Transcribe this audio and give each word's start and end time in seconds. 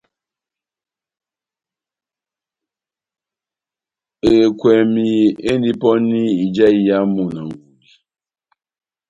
Ekwɛmi 4.39 5.07
endi 5.49 5.71
pɔni 5.81 6.21
ija 6.43 6.67
iyamu 6.79 7.23
na 7.33 7.41
ngudi 7.47 7.89